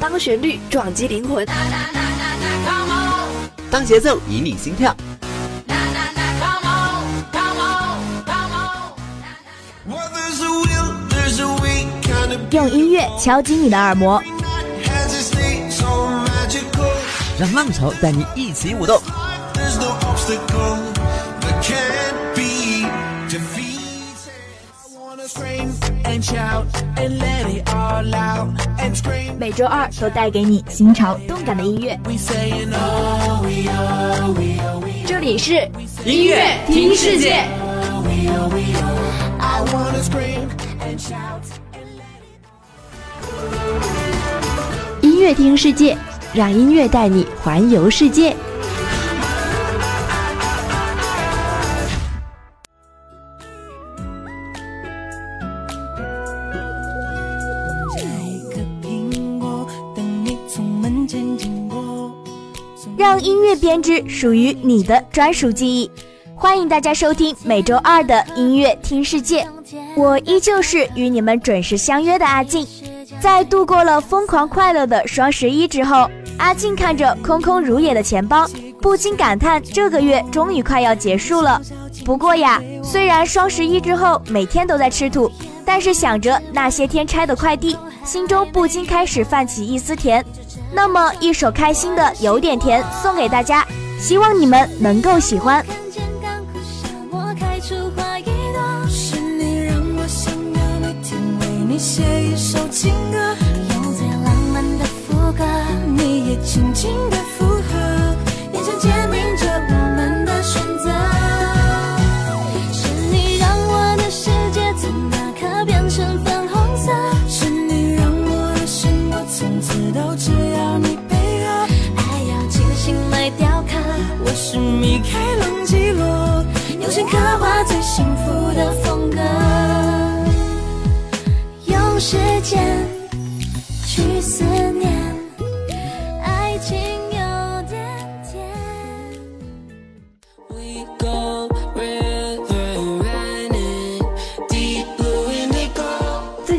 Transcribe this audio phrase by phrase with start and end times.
[0.00, 1.46] 当旋律撞击灵魂，
[3.70, 4.96] 当节奏引领心跳。
[12.50, 14.20] 用音乐敲击你的耳膜，
[17.38, 19.00] 让浪潮带你一起舞动。
[29.38, 31.96] 每周二都带给你新潮动感的音乐。
[35.06, 35.54] 这里是
[36.04, 37.44] 音乐听世界。
[45.00, 45.96] 音乐听世界，
[46.34, 48.34] 让音乐带你环游世界。
[63.70, 65.88] 编织属于你的专属记忆。
[66.34, 69.46] 欢迎大家收听每周二的音乐听世界，
[69.96, 72.66] 我依旧是与你们准时相约的阿静。
[73.20, 78.44] 在度过了疯狂快乐的双十一之后，阿静看着空空如也的钱包，
[78.82, 81.62] 不禁感叹这个月终于快要结束了。
[82.04, 85.30] 不过呀，虽然双十一之后每天都在吃土，
[85.64, 90.26] 但是想着那些天拆的快递，心中不禁开始泛起一丝甜。
[90.72, 93.66] 那么一首开心的有点甜送给大家，
[93.98, 95.64] 希望你们能够喜欢。
[101.82, 103.18] 写一首情歌，
[103.72, 105.42] 用最浪漫的副歌，
[105.96, 107.16] 你也轻轻的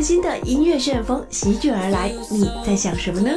[0.02, 3.30] 最新的音乐旋风席卷而来，你在想什么呢？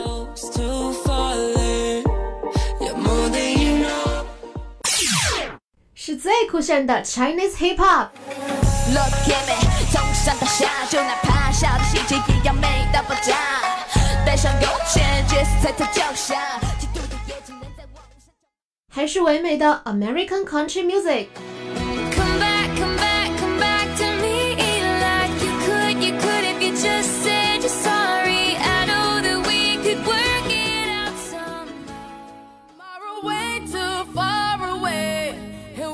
[5.94, 8.08] 是最酷炫的 Chinese Hip Hop。
[18.92, 21.28] 还是唯美的 American Country Music。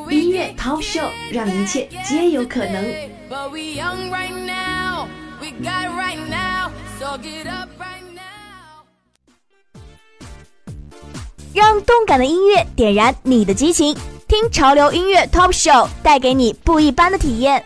[0.09, 2.83] 音乐 Talk Show 让一切皆有可能。
[11.53, 13.95] 让动感的音乐点燃你的激情，
[14.27, 17.63] 听潮流音乐 Top Show 带给你不一般的体验。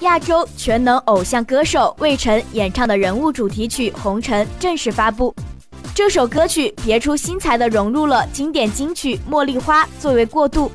[0.00, 5.34] 亚洲全能偶像歌手魏晨演唱的人物主题曲《红尘》正式发布。
[5.98, 10.70] 这首歌曲别出心裁地融入了经典金曲《茉莉花》作为过渡，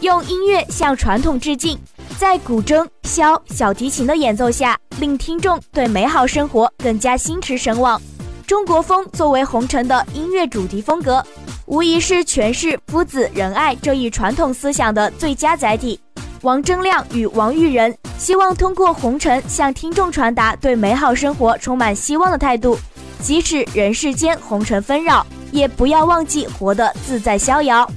[0.00, 1.78] 用音乐向传统致敬，
[2.18, 8.02] 在古筝、箫、小提琴的演奏下，令听众对美好生活更加心驰神往。
[8.48, 11.24] 中国风作为红尘的音乐主题风格。
[11.66, 16.00] 无疑是诠释夫子仁爱这一传统思想的最佳载体。
[16.42, 22.76] 王铮亮与王玉仁希望通过《红尘》向听众传达对美好生活充满希望的态度，
[23.24, 27.90] 即使人世间红尘纷扰，也不要忘记活得自在逍遥。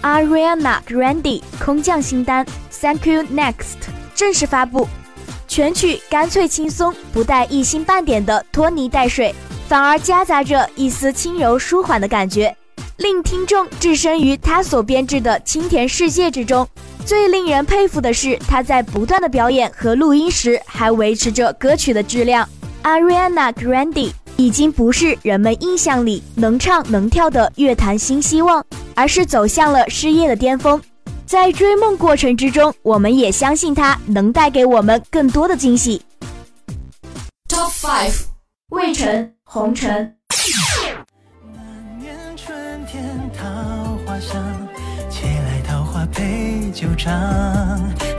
[0.00, 3.52] Ariana Grande 空降新单《Thank You Next》
[4.14, 4.86] 正式发布，
[5.48, 9.34] 全曲干脆轻松，不带一星半点的拖泥带水，
[9.68, 12.56] 反而夹杂着一丝轻柔舒缓的感觉。
[12.98, 16.64] 令听众置身于他所编制的清甜世界之中。
[17.04, 22.48] 最令人佩服的是，他在不断的表演和录音时，还维持着歌曲的质量。
[22.84, 28.64] Ariana Grande 已经不是人们印象里能唱能跳的乐坛新希望，
[28.94, 30.80] 而是走向了事业的巅峰。
[31.26, 36.02] 在追梦过程之中，我们也相信他能带给我们更多的惊喜。
[37.48, 38.24] Top Five，
[38.70, 40.14] 魏晨，红尘。
[43.36, 43.44] 桃
[44.06, 44.40] 花香，
[45.10, 47.12] 借来桃花配酒尝，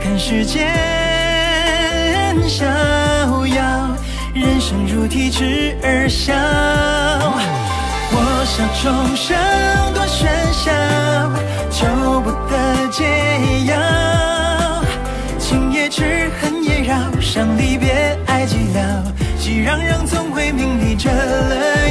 [0.02, 0.66] 看世间
[4.68, 6.34] 身如提枝而笑，
[8.10, 8.64] 我笑。
[8.82, 9.36] 众生
[9.94, 10.72] 多喧嚣，
[11.70, 11.86] 求
[12.20, 13.04] 不得解
[13.66, 14.82] 药。
[15.38, 18.80] 情也痴，恨也绕，伤离别，爱寂寥，
[19.38, 21.85] 熙攘攘总会名利折了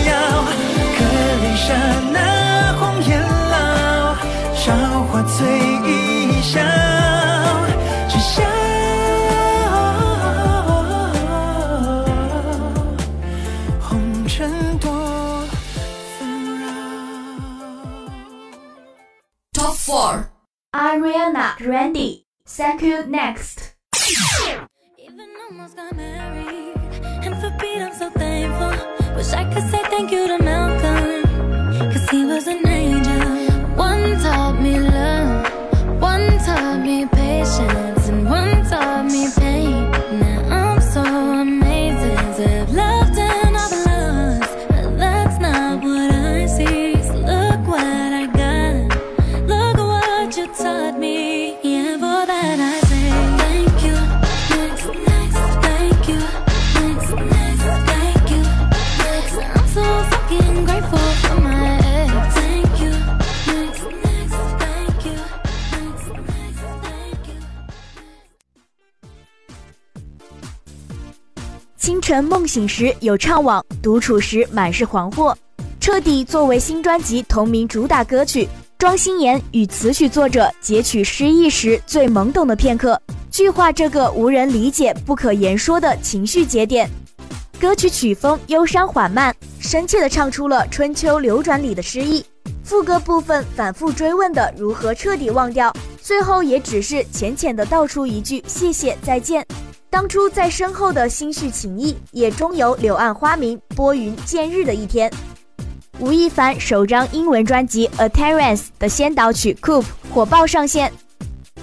[19.86, 20.32] 4.
[20.74, 21.04] I'm
[21.62, 22.26] Randy.
[22.48, 23.76] Thank you, next.
[24.98, 26.76] Even almost got married.
[27.24, 29.16] And for Pete, I'm so thankful.
[29.16, 31.92] Wish I could say thank you to Malcolm.
[31.94, 33.30] Cause he was an angel.
[33.76, 34.95] One taught me love.
[72.16, 75.36] 晨梦醒时有怅惘，独处时满是惶惑。
[75.82, 78.48] 彻底作为新专辑同名主打歌曲，
[78.78, 82.98] 庄心妍与词曲作者截取失意时最懵懂的片刻，
[83.30, 86.90] 具化这个无人理解、不可言说的情绪节点。
[87.60, 92.26] 歌曲曲风忧伤缓慢，深切地唱出了春秋流转里的诗意。
[92.64, 95.70] 副歌部分反复追问的如何彻底忘掉，
[96.02, 99.46] 最后也只是浅浅地道出一句谢谢再见。
[99.96, 105.10] 当初在身后的心绪情谊，也终有柳暗花明、拨云见日的一天。
[106.00, 109.84] 吴亦凡首张英文专辑《A Terrace》的先导曲《Coop》
[110.14, 110.92] 火爆上线，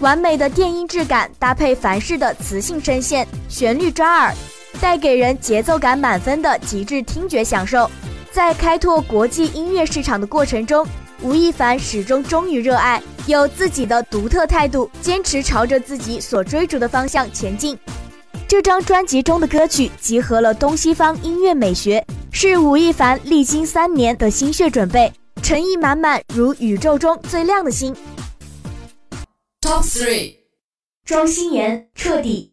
[0.00, 4.34] 完美的电音质感搭配凡士的磁性声线，旋律抓耳，
[4.80, 7.90] 带给人节奏感满分的极致听觉享受。
[8.32, 10.86] 在开拓国际音乐市场的过程中，
[11.20, 17.78] 吴亦凡始终忠于热爱，有自己的独特态度，坚持朝着自己所追逐的方向前进。
[18.52, 25.10] 这张专辑中的歌曲集合了东西方音乐美学，是吴亦凡历经三年的心血准备，
[25.42, 27.96] 诚意满满，如宇宙中最亮的星。
[29.62, 30.34] Top Three
[31.06, 32.52] 庄心妍彻底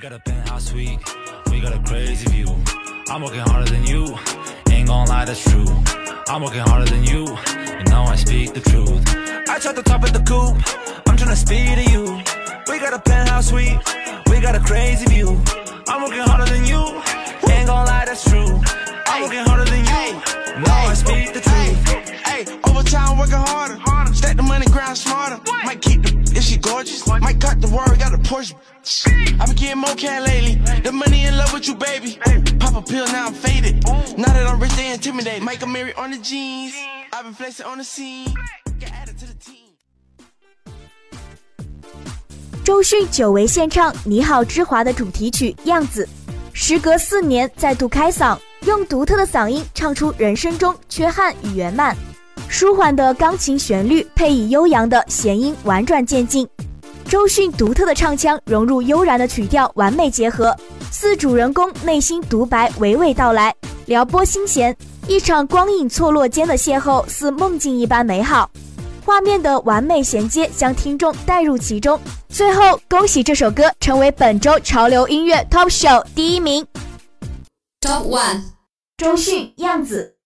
[0.00, 0.98] got a penthouse suite.
[1.50, 2.48] We got a crazy view.
[3.08, 4.16] I'm working harder than you.
[4.70, 5.66] Ain't gon' lie, that's true.
[6.26, 7.26] I'm working harder than you.
[7.78, 9.04] You know I speak the truth.
[9.50, 10.56] I tried the top of the coupe.
[11.06, 12.04] I'm tryna speed to you.
[12.68, 13.78] We got a penthouse suite.
[14.30, 15.38] We got a crazy view.
[15.86, 16.80] I'm working harder than you.
[17.52, 18.58] Ain't gon' lie, that's true.
[19.06, 20.62] I'm working harder than you.
[20.64, 22.08] Know I speak the truth.
[22.24, 24.14] Hey, overtime working harder.
[24.14, 25.38] Stack the money, grind smarter.
[25.64, 27.06] Might keep the if she gorgeous.
[27.06, 28.54] Might cut the word, got a Porsche.
[29.38, 30.54] I been getting more can lately.
[30.82, 32.18] The money in love with you, baby.
[32.58, 33.84] Pop a pill, now I'm faded.
[34.16, 35.42] Now that I'm rich, they intimidate.
[35.42, 36.74] Mike Mary on the jeans.
[37.12, 38.34] I've been flexing on the scene.
[38.80, 39.58] Get added to the team.
[42.64, 46.08] 周迅久违献唱《你好，之华》的主题曲《样子》，
[46.52, 51.96] 时隔四年再度开嗓，用独特的嗓音唱出人生中缺憾与圆满。
[52.50, 56.46] 舒缓的钢琴旋律配以悠扬的弦音，婉转渐进。
[57.04, 60.54] 周迅独特的唱腔融入悠然的曲调，完美结合，
[60.90, 63.54] 似主人公内心独白娓娓道来，
[63.86, 64.76] 撩拨心弦。
[65.06, 68.50] 一场光影错落间的邂逅，似梦境一般美好。
[69.06, 71.98] 画面的完美衔接将听众带入其中。
[72.28, 76.66] 最后，恭喜这首歌成为本周潮流音乐 Top Show 第一名。
[77.80, 78.42] Top One
[78.98, 80.16] 周迅样子。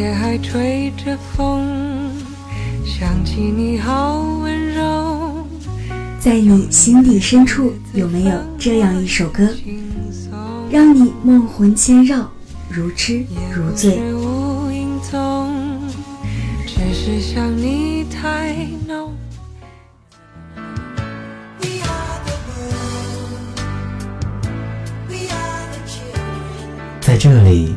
[0.00, 2.10] 夜还吹着风，
[2.86, 5.46] 想起你好温柔。
[6.18, 9.46] 在你心底深处，有没有这样一首歌，
[10.70, 12.30] 让你梦魂牵绕，
[12.70, 14.00] 如痴如醉？
[16.66, 18.56] 只是想你太
[18.88, 19.12] 浓。
[27.02, 27.76] 在这里，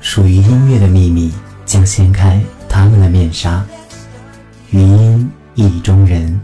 [0.00, 1.39] 属于音乐的秘密将
[1.90, 3.66] 掀开他们的面纱。
[4.70, 6.40] 余音意中人。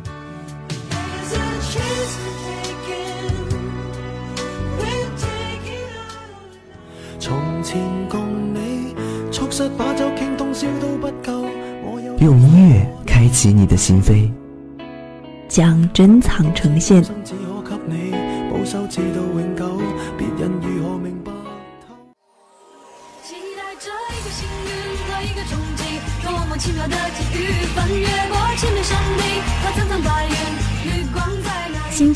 [12.19, 14.29] 用音乐开启你的心扉，
[15.49, 17.05] 将珍藏呈现。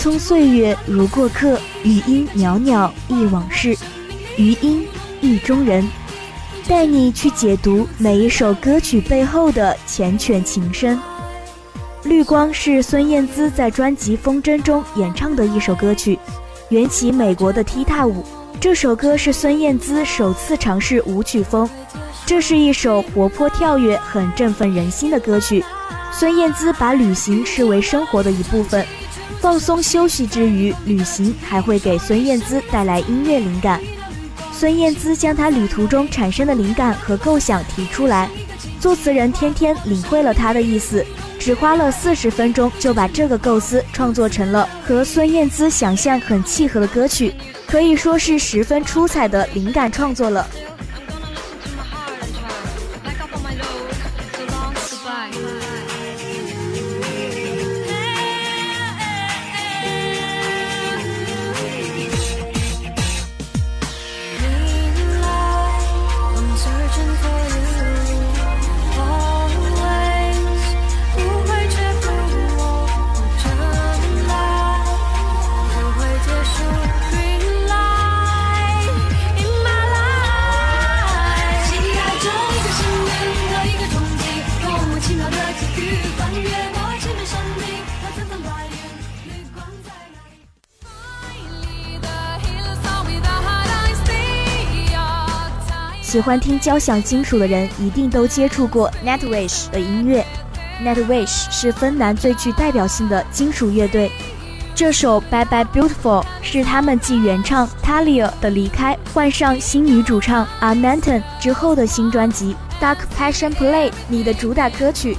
[0.01, 3.77] 匆岁月如过客，余音袅袅忆往事，
[4.39, 4.89] 余音
[5.21, 5.87] 意中人。
[6.67, 10.97] 带你去解读每一首歌曲背后的缱绻情深。
[12.03, 16.19] 《绿光》是孙燕姿在专辑《风筝》中演唱的一首歌曲，
[16.71, 18.25] 缘起美国的踢踏舞。
[18.59, 21.69] 这首歌是孙燕姿首次尝试舞曲风，
[22.25, 25.63] 这是一首活泼跳跃、很振奋人心的歌曲。
[26.11, 28.87] 孙燕姿把旅行视为生活的一部分，
[29.41, 33.81] 放松休息之余，旅行还会给孙燕姿带来音乐灵感。
[34.53, 38.29] 孙燕姿将她旅途中产生的灵感和构想提出来，
[38.79, 41.05] 作词人天天领会了她的意思，
[41.39, 47.35] 只花了四十分钟就把这个构思创作成了和孙燕姿想象很契合的歌曲，
[47.67, 50.47] 可以说是十分出彩的灵感创作了。
[96.11, 100.27] 喜欢听交响金属的人一定都接触过 Nightwish 的音乐。
[100.83, 104.11] Nightwish 是芬兰最具代表性的金属乐队。
[104.75, 115.17] 这首 Bye Bye Beautiful 是他们继原唱 Talia 的离开，换上新女主唱 Ananton 之后的新专辑 Dark Passion Play 里的主打歌曲。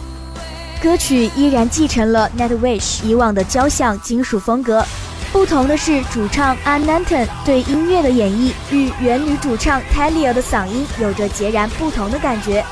[0.84, 4.86] 歌曲依然继承了 Nightwish 以往的交响金属风格。
[5.32, 12.66] 不同的是，主唱 Ananton 对音乐的演绎与原女主唱 Talia 的嗓音有着截然不同的感觉。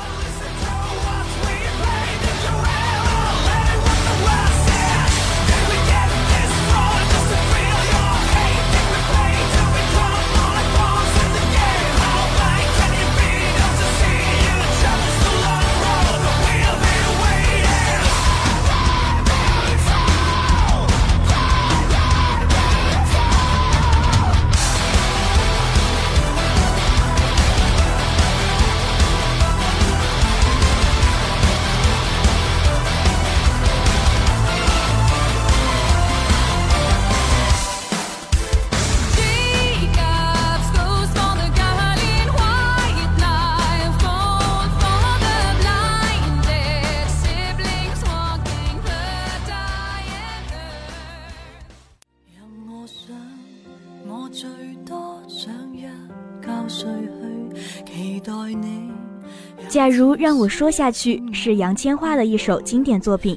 [59.80, 63.34] 假如让我说下去，是杨千嬅的一首经典作品。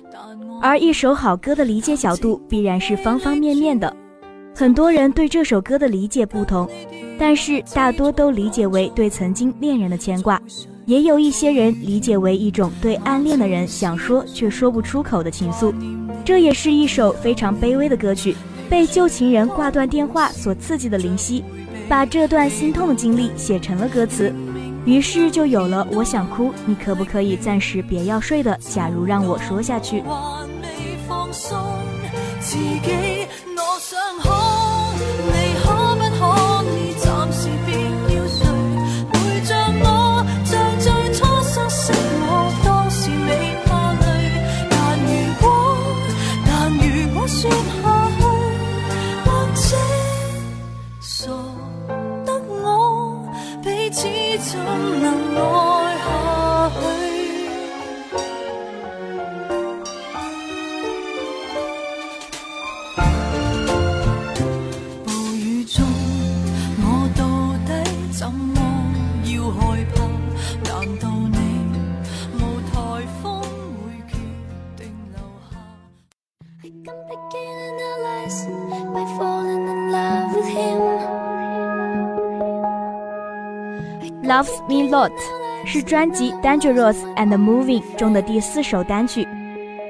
[0.62, 3.96] 而一首好歌的理解角度必然是方方面面的，
[4.54, 6.68] 很多人对这首歌的理解不同，
[7.18, 10.38] 但是大多都理解为对曾经恋人的牵挂，
[10.86, 15.74] 也有一些人理解为一种对暗恋的人想说却说不出口的情愫。
[16.26, 18.36] 这也是一首非常卑微的歌曲。
[18.70, 21.42] 被旧情人挂断电话所刺激的林夕，
[21.88, 24.34] 把这段心痛的经历写成了歌词，
[24.86, 28.58] 于是就有了我想哭，你可不可以暂时别要睡的？
[28.58, 30.04] 假如让我说下去。
[84.34, 85.12] Loves Me Lot
[85.64, 89.28] 是专辑《Dangerous and Moving》中的第四首单曲，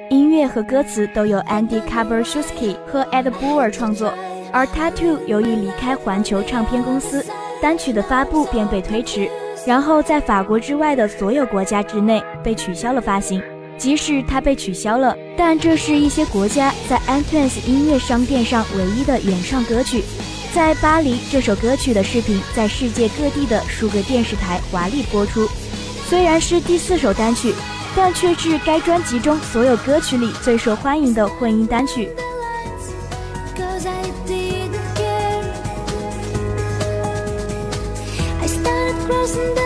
[0.09, 4.13] 音乐和歌词都由 Andy Kabershusky 和 Ed Boer 创作。
[4.51, 7.25] 而 Tattoo 由于离开环球唱片公司，
[7.61, 9.29] 单曲的发布便被推迟，
[9.65, 13.41] 然后在法国之外的所有国家之内被取消了发行。
[13.77, 20.03] 即使它被取消了，但这是一些国家在 iTunes 音乐商店上唯一的原创歌曲。
[20.53, 25.49] 在巴黎，这首歌曲的视频在世界各地的数个电视台华丽播出。
[26.07, 27.55] 虽然是第四首单曲，
[27.95, 32.07] 但却是该专辑中所有歌曲里最受欢迎的混音单曲。
[39.25, 39.62] 见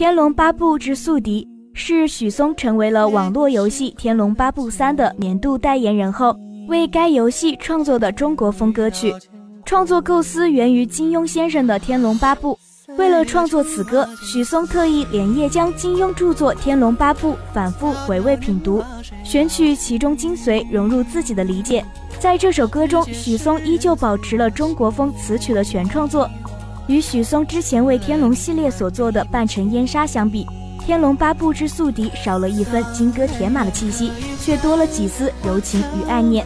[0.00, 1.46] 天龙八部之宿敌》
[1.78, 6.34] 是许嵩成为了网络游戏《天龙八部三》的年度代言人后，
[6.68, 9.14] 为该游戏创作的中国风歌曲。
[9.62, 12.58] 创作构思源于金庸先生的《天龙八部》。
[12.96, 18.82] 为了创作此歌，许嵩特意连夜将金庸著作《天龙八部》反复回味品读，
[19.22, 21.84] 选取其中精髓，融入自己的理解。
[22.18, 26.26] 在这首歌中，许嵩依旧保持了中国风词曲的全创作。
[26.86, 30.44] 与许嵩之前为天龙系列所做的《半城烟沙》相比，
[30.84, 36.44] 《天龙八部之宿敌》少了一分金戈铁马的气息，却多了几丝柔情与爱念。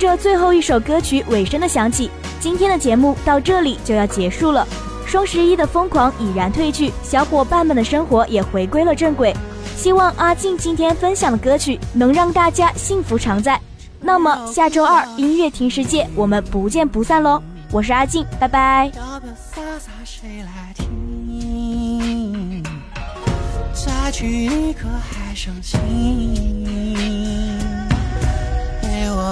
[0.00, 2.08] 随着最后一首歌曲尾声的响起，
[2.38, 4.64] 今天的节目到这里就要结束了。
[5.04, 9.34] 双十一的疯狂已然褪去，小伙伴们的生活也回归了正轨。
[9.76, 13.60] 希望阿静今天分享的歌曲能让大家幸福常在。
[14.00, 17.42] 那么下周二音乐听世界，我们不见不散喽！
[17.72, 18.92] 我是阿静，拜拜。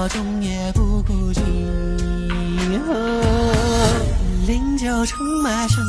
[0.09, 1.41] 终也不孤寂，
[4.47, 5.83] 零九成埋身。